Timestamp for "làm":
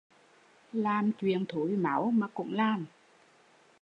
0.73-1.11, 2.53-2.85